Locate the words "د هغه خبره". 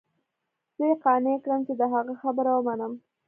1.79-2.51